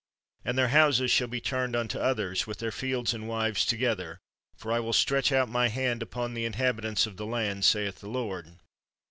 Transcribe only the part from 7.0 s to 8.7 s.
of the land, saith the Lord.